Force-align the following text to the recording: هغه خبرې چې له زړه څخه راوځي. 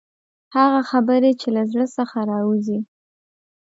هغه 0.55 0.81
خبرې 0.91 1.31
چې 1.39 1.47
له 1.55 1.63
زړه 1.71 1.85
څخه 1.97 2.17
راوځي. 2.31 2.79